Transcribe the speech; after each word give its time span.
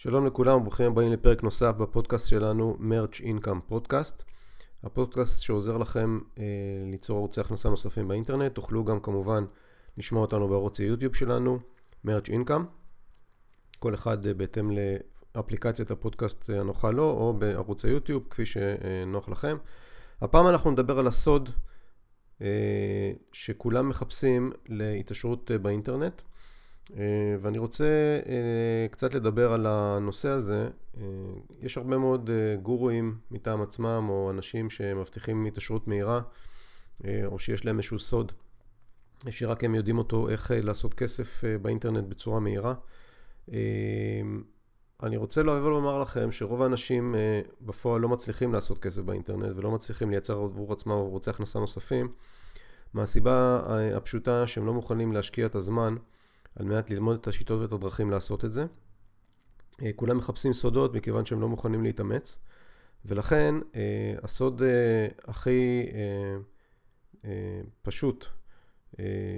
שלום 0.00 0.26
לכולם 0.26 0.56
וברוכים 0.56 0.86
הבאים 0.86 1.12
לפרק 1.12 1.42
נוסף 1.42 1.74
בפודקאסט 1.78 2.28
שלנו, 2.28 2.76
מרץ' 2.78 3.20
אינקאם 3.20 3.60
פודקאסט. 3.60 4.24
הפודקאסט 4.82 5.42
שעוזר 5.42 5.76
לכם 5.76 6.18
אה, 6.38 6.44
ליצור 6.90 7.18
ערוצי 7.18 7.40
הכנסה 7.40 7.68
נוספים 7.68 8.08
באינטרנט. 8.08 8.54
תוכלו 8.54 8.84
גם 8.84 9.00
כמובן 9.00 9.44
לשמוע 9.96 10.22
אותנו 10.22 10.48
בערוץ 10.48 10.80
היוטיוב 10.80 11.14
שלנו, 11.14 11.58
מרץ' 12.04 12.28
אינקאם. 12.28 12.64
כל 13.78 13.94
אחד 13.94 14.26
אה, 14.26 14.34
בהתאם 14.34 14.70
לאפליקציית 15.34 15.90
הפודקאסט 15.90 16.50
הנוחה 16.50 16.90
לו, 16.90 17.10
או 17.10 17.34
בערוץ 17.38 17.84
היוטיוב, 17.84 18.22
כפי 18.30 18.46
שנוח 18.46 19.28
לכם. 19.28 19.56
הפעם 20.20 20.46
אנחנו 20.46 20.70
נדבר 20.70 20.98
על 20.98 21.06
הסוד 21.06 21.50
אה, 22.42 23.12
שכולם 23.32 23.88
מחפשים 23.88 24.52
להתעשרות 24.68 25.50
אה, 25.50 25.58
באינטרנט. 25.58 26.22
אה, 26.96 27.36
ואני 27.40 27.58
רוצה 27.58 27.84
אה, 28.28 28.88
קצת 28.90 29.14
לדבר 29.14 29.52
על 29.52 29.66
הנושא 29.66 30.28
הזה. 30.28 30.68
אה, 30.96 31.02
יש 31.60 31.78
הרבה 31.78 31.98
מאוד 31.98 32.30
גורואים 32.62 33.18
מטעם 33.30 33.62
עצמם, 33.62 34.06
או 34.08 34.30
אנשים 34.30 34.70
שמבטיחים 34.70 35.44
התעשרות 35.44 35.88
מהירה, 35.88 36.20
או 37.26 37.38
שיש 37.38 37.64
להם 37.64 37.76
איזשהו 37.76 37.98
סוד, 37.98 38.32
שרק 39.30 39.64
הם 39.64 39.74
יודעים 39.74 39.98
אותו, 39.98 40.28
איך 40.28 40.52
לעשות 40.54 40.94
כסף 40.94 41.42
באינטרנט 41.62 42.04
בצורה 42.04 42.40
מהירה. 42.40 42.74
אני 45.02 45.16
רוצה 45.16 45.42
לבוא 45.42 45.66
ולומר 45.66 45.98
לכם 45.98 46.32
שרוב 46.32 46.62
האנשים 46.62 47.14
בפועל 47.60 48.00
לא 48.00 48.08
מצליחים 48.08 48.52
לעשות 48.52 48.78
כסף 48.78 49.02
באינטרנט 49.02 49.56
ולא 49.56 49.70
מצליחים 49.70 50.10
לייצר 50.10 50.38
עבור 50.38 50.72
עצמם 50.72 50.92
ערוצי 50.92 51.30
הכנסה 51.30 51.58
נוספים 51.58 52.12
מהסיבה 52.94 53.62
הפשוטה 53.96 54.46
שהם 54.46 54.66
לא 54.66 54.74
מוכנים 54.74 55.12
להשקיע 55.12 55.46
את 55.46 55.54
הזמן 55.54 55.96
על 56.58 56.64
מנת 56.64 56.90
ללמוד 56.90 57.18
את 57.20 57.26
השיטות 57.26 57.60
ואת 57.60 57.72
הדרכים 57.72 58.10
לעשות 58.10 58.44
את 58.44 58.52
זה. 58.52 58.66
אה, 59.82 59.90
כולם 59.96 60.16
מחפשים 60.16 60.52
סודות 60.52 60.94
מכיוון 60.94 61.24
שהם 61.24 61.40
לא 61.40 61.48
מוכנים 61.48 61.82
להתאמץ, 61.82 62.38
ולכן 63.04 63.54
אה, 63.76 64.14
הסוד 64.22 64.62
אה, 64.62 65.08
הכי 65.24 65.86
פשוט 67.82 68.26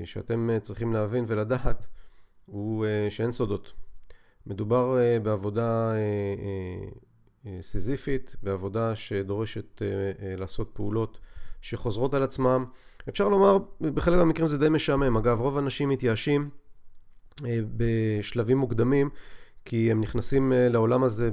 שאתם 0.04 0.48
צריכים 0.62 0.92
להבין 0.92 1.24
ולדעת 1.26 1.86
הוא 2.46 2.86
שאין 3.10 3.32
סודות. 3.32 3.72
מדובר 4.46 4.96
בעבודה 5.22 5.92
סיזיפית, 7.62 8.36
בעבודה 8.42 8.96
שדורשת 8.96 9.82
לעשות 10.38 10.70
פעולות 10.72 11.18
שחוזרות 11.60 12.14
על 12.14 12.22
עצמם. 12.22 12.64
אפשר 13.08 13.28
לומר, 13.28 13.58
בחלק 13.80 14.16
מהמקרים 14.16 14.46
זה 14.46 14.58
די 14.58 14.68
משעמם. 14.68 15.16
אגב, 15.16 15.40
רוב 15.40 15.56
האנשים 15.56 15.88
מתייאשים 15.88 16.50
בשלבים 17.76 18.58
מוקדמים, 18.58 19.10
כי 19.64 19.90
הם 19.90 20.00
נכנסים 20.00 20.52
אה, 20.52 20.68
לעולם 20.68 21.02
הזה 21.02 21.30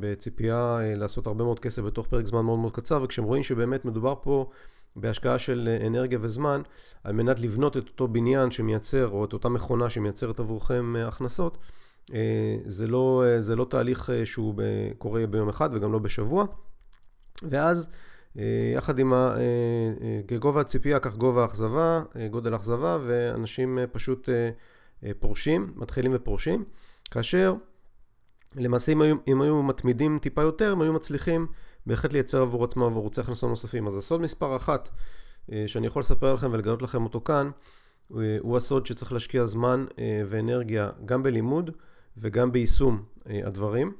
בציפייה 0.00 0.78
אה, 0.80 0.94
לעשות 0.94 1.26
הרבה 1.26 1.44
מאוד 1.44 1.60
כסף 1.60 1.82
בתוך 1.82 2.06
פרק 2.06 2.26
זמן 2.26 2.44
מאוד 2.44 2.58
מאוד 2.58 2.72
קצר, 2.72 3.02
וכשהם 3.02 3.24
רואים 3.24 3.42
שבאמת 3.42 3.84
מדובר 3.84 4.14
פה 4.22 4.50
בהשקעה 4.96 5.38
של 5.38 5.78
אנרגיה 5.86 6.18
וזמן, 6.22 6.62
על 7.04 7.12
מנת 7.12 7.40
לבנות 7.40 7.76
את 7.76 7.88
אותו 7.88 8.08
בניין 8.08 8.50
שמייצר, 8.50 9.08
או 9.08 9.24
את 9.24 9.32
אותה 9.32 9.48
מכונה 9.48 9.90
שמייצרת 9.90 10.40
עבורכם 10.40 10.94
הכנסות, 11.06 11.58
זה 12.66 12.86
לא, 12.86 13.24
זה 13.38 13.56
לא 13.56 13.64
תהליך 13.70 14.10
שהוא 14.24 14.54
קורה 14.98 15.26
ביום 15.26 15.48
אחד 15.48 15.70
וגם 15.72 15.92
לא 15.92 15.98
בשבוע. 15.98 16.44
ואז 17.42 17.88
יחד 18.76 18.98
עם 18.98 19.12
ה... 19.12 19.34
כגובה 20.28 20.60
הציפייה, 20.60 21.00
כך 21.00 21.16
גובה 21.16 21.42
האכזבה, 21.42 22.02
גודל 22.30 22.52
האכזבה, 22.52 22.98
ואנשים 23.06 23.78
פשוט 23.92 24.28
אה, 24.28 24.50
פורשים, 25.20 25.72
מתחילים 25.76 26.12
ופורשים, 26.14 26.64
כאשר 27.10 27.54
למעשה 28.56 28.92
אם 28.92 29.02
היו, 29.02 29.16
אם 29.28 29.42
היו 29.42 29.62
מתמידים 29.62 30.18
טיפה 30.22 30.42
יותר, 30.42 30.72
הם 30.72 30.82
היו 30.82 30.92
מצליחים 30.92 31.46
בהחלט 31.86 32.12
לייצר 32.12 32.42
עבור 32.42 32.64
עצמם 32.64 32.82
עבור 32.82 33.00
ערוצי 33.00 33.20
הכנסה 33.20 33.46
נוספים. 33.46 33.86
אז 33.86 33.96
הסוד 33.96 34.20
מספר 34.20 34.56
אחת 34.56 34.88
אה, 35.52 35.64
שאני 35.66 35.86
יכול 35.86 36.00
לספר 36.00 36.34
לכם 36.34 36.52
ולגלות 36.52 36.82
לכם 36.82 37.04
אותו 37.04 37.20
כאן, 37.20 37.50
אה, 38.16 38.36
הוא 38.40 38.56
הסוד 38.56 38.86
שצריך 38.86 39.12
להשקיע 39.12 39.46
זמן 39.46 39.84
ואנרגיה 40.26 40.90
גם 41.04 41.22
בלימוד 41.22 41.70
וגם 42.16 42.52
ביישום 42.52 43.02
הדברים. 43.26 43.92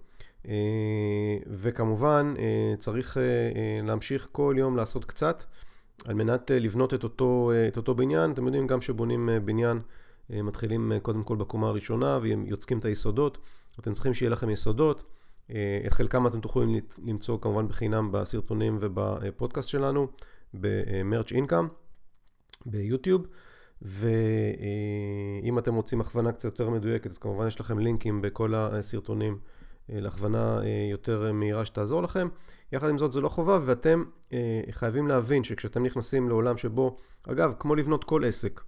וכמובן 1.47 2.35
צריך 2.79 3.17
להמשיך 3.83 4.29
כל 4.33 4.55
יום 4.59 4.77
לעשות 4.77 5.05
קצת 5.05 5.45
על 6.05 6.15
מנת 6.15 6.51
לבנות 6.51 6.95
את 6.95 7.05
אותו, 7.05 7.53
את 7.69 7.77
אותו 7.77 7.95
בניין. 7.95 8.33
אתם 8.33 8.47
יודעים, 8.47 8.67
גם 8.67 8.81
כשבונים 8.81 9.29
בניין 9.45 9.77
אה, 9.77 9.83
מתחילים 10.33 10.93
אה, 10.93 11.01
קודם 11.01 11.23
כל 11.23 11.37
בקומה 11.37 11.69
הראשונה 11.69 12.19
ויוצקים 12.23 12.79
את 12.79 12.85
היסודות. 12.85 13.39
אתם 13.81 13.93
צריכים 13.93 14.15
שיהיה 14.15 14.31
לכם 14.31 14.51
יסודות. 14.51 15.05
אה, 15.51 15.83
את 15.87 15.93
חלקם 15.93 16.27
אתם 16.27 16.41
תוכלו 16.41 16.63
למצוא 17.05 17.39
כמובן 17.41 17.69
בחינם 17.69 18.13
בסרטונים 18.13 18.79
ובפודקאסט 18.81 19.69
שלנו, 19.69 20.09
במרץ' 20.55 21.33
אינקאם, 21.33 21.69
ביוטיוב. 22.67 23.27
ואם 23.83 25.59
אתם 25.59 25.75
רוצים 25.75 26.01
הכוונה 26.01 26.33
קצת 26.33 26.45
יותר 26.45 26.71
מדויקת, 26.71 27.11
אז 27.11 27.19
כמובן 27.19 27.47
יש 27.47 27.61
לכם 27.61 27.79
לינקים 27.79 28.23
בכל 28.23 28.55
הסרטונים 28.55 29.39
להכוונה 29.89 30.61
יותר 30.91 31.33
מהירה 31.33 31.65
שתעזור 31.65 32.03
לכם. 32.03 32.29
יחד 32.73 32.89
עם 32.89 32.99
זאת 32.99 33.13
זה 33.13 33.21
לא 33.21 33.29
חובה 33.29 33.59
ואתם 33.65 34.05
חייבים 34.71 35.09
להבין 35.09 35.45
שכשאתם 35.45 35.83
נכנסים 35.83 36.29
לעולם 36.29 36.59
שבו, 36.59 36.97
אגב, 37.29 37.53
כמו 37.59 37.75
לבנות 37.75 38.05
כל 38.05 38.25
עסק, 38.25 38.61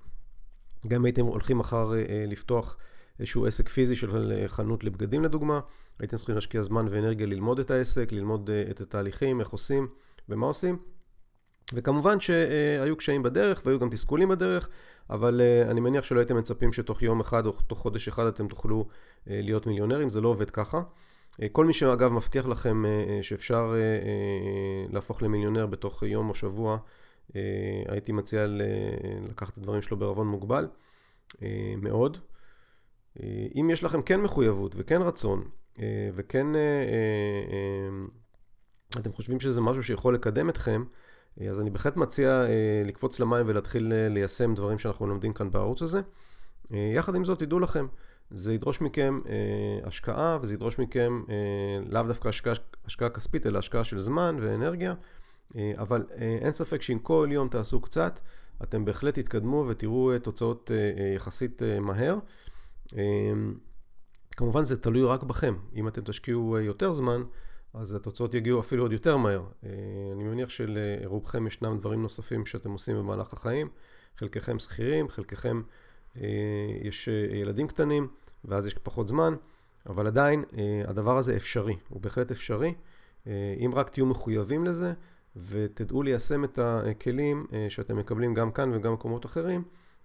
גם 0.89 1.01
אם 1.01 1.05
הייתם 1.05 1.27
הולכים 1.27 1.59
מחר 1.59 1.93
אה, 1.95 1.99
אה, 1.99 2.25
לפתוח 2.29 2.77
איזשהו 3.19 3.47
עסק 3.47 3.69
פיזי 3.69 3.97
של 3.97 4.33
אה, 4.33 4.49
חנות 4.49 4.85
לבגדים 4.85 5.25
לדוגמה, 5.25 5.61
הייתם 5.99 6.17
צריכים 6.17 6.35
להשקיע 6.35 6.63
זמן 6.63 6.87
ואנרגיה 6.91 7.27
ללמוד 7.27 7.59
את 7.59 7.71
העסק, 7.71 8.13
ללמוד 8.13 8.51
את 8.71 8.81
התהליכים, 8.81 9.41
איך 9.41 9.49
עושים 9.49 9.89
ומה 10.29 10.47
עושים. 10.47 10.79
וכמובן 11.75 12.21
שהיו 12.21 12.97
קשיים 12.97 13.23
בדרך 13.23 13.63
והיו 13.65 13.79
גם 13.79 13.91
תסכולים 13.91 14.29
בדרך, 14.29 14.69
אבל 15.11 15.41
אני 15.71 15.81
מניח 15.81 16.05
שלא 16.05 16.19
הייתם 16.19 16.37
מצפים 16.37 16.73
שתוך 16.73 17.03
יום 17.03 17.21
אחד 17.21 17.47
או 17.47 17.53
תוך 17.53 17.79
חודש 17.79 18.09
אחד 18.09 18.27
אתם 18.27 18.49
תוכלו 18.49 18.89
להיות 19.27 19.67
מיליונרים, 19.67 20.11
זה 20.11 20.21
לא 20.21 20.29
עובד 20.29 20.51
ככה. 20.51 20.83
כל 21.53 21.65
מי 21.67 21.73
שאגב 21.73 22.13
מבטיח 22.13 22.47
לכם 22.47 22.85
שאפשר 23.23 23.75
להפוך 24.91 25.23
למיליונר 25.23 25.67
בתוך 25.67 26.03
יום 26.03 26.29
או 26.29 26.35
שבוע, 26.35 26.79
הייתי 27.89 28.13
מציע 28.13 28.47
לקחת 29.29 29.53
את 29.53 29.59
הדברים 29.59 29.83
שלו 29.83 29.97
בערבון 29.97 30.27
מוגבל 30.27 30.69
אה, 31.43 31.75
מאוד. 31.79 32.19
אה, 33.23 33.47
אם 33.55 33.71
יש 33.73 33.85
לכם 33.85 34.03
כן 34.03 34.21
מחויבות 34.21 34.75
וכן 34.79 35.03
רצון 35.03 35.49
וכן 36.15 36.47
אתם 38.99 39.13
חושבים 39.13 39.41
שזה 39.41 39.61
משהו 39.61 39.83
שיכול 39.83 40.15
לקדם 40.15 40.49
אתכם, 40.49 40.85
אז 41.51 41.61
אני 41.61 41.71
בהחלט 41.71 41.97
מציע 41.97 42.45
לקפוץ 42.85 43.21
למים 43.21 43.47
ולהתחיל 43.49 43.93
ליישם 44.09 44.55
דברים 44.55 44.79
שאנחנו 44.79 45.07
לומדים 45.07 45.33
כאן 45.33 45.51
בערוץ 45.51 45.83
הזה. 45.83 46.01
יחד 46.71 47.15
עם 47.15 47.25
זאת, 47.25 47.39
תדעו 47.39 47.61
לכם, 47.61 47.87
זה 48.31 48.55
ידרוש 48.55 48.81
מכם 48.81 49.21
השקעה 49.85 50.39
וזה 50.43 50.55
ידרוש 50.55 50.79
מכם 50.79 51.23
לאו 51.87 52.03
דווקא 52.03 52.29
השקעה, 52.29 52.55
השקעה 52.87 53.11
כספית, 53.11 53.47
אלא 53.47 53.59
השקעה 53.59 53.85
של 53.85 53.99
זמן 53.99 54.37
ואנרגיה. 54.41 54.95
אה, 55.57 55.73
אבל 55.79 56.07
אה, 56.19 56.39
אין 56.41 56.53
ספק 56.53 56.83
שאם 56.83 56.99
כל 56.99 57.29
יום 57.33 57.49
תעשו 57.49 57.81
קצת, 57.81 58.21
אתם 58.63 58.85
בהחלט 58.85 59.19
תתקדמו 59.19 59.65
ותראו 59.69 60.13
אה, 60.13 60.19
תוצאות 60.19 60.71
יחסית 61.17 61.63
מהר. 61.81 62.19
כמובן 64.37 64.65
זה 64.65 64.83
תלוי 64.83 65.05
רק 65.05 65.23
בכם. 65.23 65.55
אם 65.75 65.89
אתם 65.89 66.03
תשקיעו 66.05 66.59
יותר 66.61 66.93
זמן, 66.93 67.23
אז 67.75 67.95
התוצאות 67.95 68.35
יגיעו 68.35 68.61
אפילו 68.61 68.85
עוד 68.85 68.93
יותר 68.93 69.17
מהר. 69.17 69.45
אני 70.13 70.25
מניח 70.25 70.49
שלרובכם 70.49 71.47
ישנם 71.47 71.79
דברים 71.79 72.03
נוספים 72.03 72.47
שאתם 72.47 72.71
עושים 72.71 72.97
במהלך 72.97 73.33
החיים. 73.33 73.69
חלקכם 74.17 74.59
שכירים, 74.59 75.09
חלקכם 75.09 75.63
יש 76.83 77.09
ילדים 77.33 77.69
קטנים, 77.69 78.09
ואז 78.45 78.67
יש 78.67 78.75
פחות 78.75 79.09
זמן, 79.09 79.35
אבל 79.87 80.07
עדיין 80.07 80.45
הדבר 80.87 81.19
הזה 81.19 81.37
אפשרי, 81.37 81.77
הוא 81.89 82.01
בהחלט 82.01 82.31
אפשרי. 82.31 82.75
אם 83.27 83.71
רק 83.75 83.91
תהיו 83.91 84.07
מחויבים 84.07 84.65
לזה, 84.65 84.93
ותדעו 85.37 86.03
ליישם 86.03 86.45
את 86.45 86.59
הכלים 86.63 87.47
אה, 87.53 87.67
שאתם 87.69 87.97
מקבלים 87.97 88.35
גם 88.35 88.53
כאן 88.53 88.75
וגם 88.75 88.91
במקומות 88.91 89.27
אחרים 89.27 89.63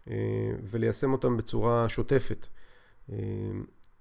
אה, 0.09 0.15
וליישם 0.63 1.13
אותם 1.13 1.37
בצורה 1.37 1.89
שוטפת. 1.89 2.47
אה, 3.11 3.17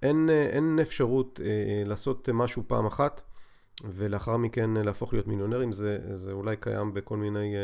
אין, 0.03 0.31
אין 0.31 0.79
אפשרות 0.83 1.41
לעשות 1.87 2.29
משהו 2.29 2.63
פעם 2.67 2.87
אחת 2.87 3.23
ולאחר 3.85 4.37
מכן 4.37 4.71
להפוך 4.71 5.13
להיות 5.13 5.27
מיליונרים, 5.27 5.73
זה, 5.73 5.99
זה 6.15 6.33
אולי 6.33 6.57
קיים 6.57 6.95
בכל 6.95 7.17
מיני 7.17 7.55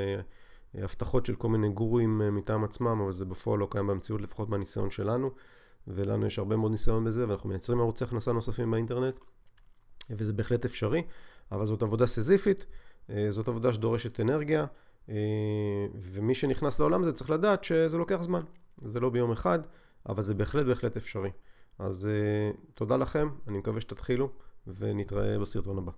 הבטחות 0.75 1.27
של 1.27 1.35
כל 1.35 1.49
מיני 1.49 1.69
גורואים 1.69 2.23
מטעם 2.37 2.65
עצמם, 2.65 3.01
אבל 3.01 3.13
זה 3.13 3.25
בפועל 3.25 3.59
לא 3.59 3.69
קיים 3.71 3.87
במציאות, 3.87 4.21
לפחות 4.21 4.49
מהניסיון 4.49 4.91
שלנו, 4.91 5.31
ולנו 5.89 6.27
יש 6.27 6.39
הרבה 6.39 6.57
מאוד 6.57 6.71
ניסיון 6.71 7.05
בזה, 7.05 7.29
ואנחנו 7.29 7.49
מייצרים 7.49 7.81
ערוצי 7.81 8.05
הכנסה 8.05 8.33
נוספים 8.33 8.71
באינטרנט, 8.71 9.19
וזה 10.11 10.33
בהחלט 10.33 10.65
אפשרי, 10.65 11.03
אבל 11.53 11.67
זאת 11.67 11.83
עבודה 11.83 12.07
סיזיפית. 12.07 12.67
אה, 13.11 13.31
זאת 13.31 13.49
עבודה 13.49 13.73
שדורשת 13.73 14.21
אנרגיה, 14.21 14.67
אה, 15.09 15.15
ומי 15.95 16.35
שנכנס 16.35 16.81
לעולם 16.81 17.03
הזה 17.03 17.13
צריך 17.13 17.31
לדעת 17.31 17.65
שזה 17.65 17.99
לוקח 17.99 18.23
זמן. 18.23 18.43
זה 18.83 19.01
לא 19.01 19.11
ביום 19.11 19.33
אחד, 19.33 19.59
אבל 20.09 20.23
זה 20.23 20.35
בהחלט 20.35 20.67
בהחלט 20.67 20.97
אפשרי. 20.97 21.31
אז 21.79 22.09
uh, 22.09 22.57
תודה 22.75 22.97
לכם, 22.97 23.29
אני 23.49 23.59
מקווה 23.59 23.81
שתתחילו, 23.81 24.31
ונתראה 24.67 25.39
בסרטון 25.39 25.79
הבא. 25.79 25.93